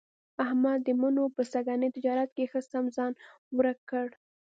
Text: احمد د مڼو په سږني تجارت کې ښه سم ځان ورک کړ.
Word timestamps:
احمد 0.43 0.79
د 0.83 0.89
مڼو 1.01 1.25
په 1.35 1.41
سږني 1.51 1.89
تجارت 1.95 2.29
کې 2.35 2.49
ښه 2.51 2.59
سم 2.71 2.85
ځان 2.95 3.11
ورک 3.57 3.79
کړ. 3.89 4.07